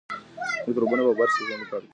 [0.67, 1.89] میکروبونه په برس کې ژوندي پاتې کېږي.